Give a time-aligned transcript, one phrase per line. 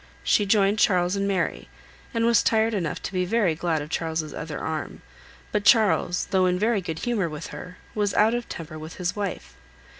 [0.23, 1.69] She joined Charles and Mary,
[2.11, 5.03] and was tired enough to be very glad of Charles's other arm;
[5.51, 9.15] but Charles, though in very good humour with her, was out of temper with his
[9.15, 9.53] wife.